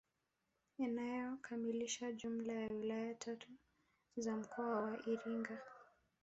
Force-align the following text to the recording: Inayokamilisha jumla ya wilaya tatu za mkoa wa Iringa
Inayokamilisha 0.77 2.11
jumla 2.11 2.53
ya 2.53 2.67
wilaya 2.73 3.15
tatu 3.15 3.47
za 4.17 4.35
mkoa 4.37 4.75
wa 4.81 4.97
Iringa 5.09 5.57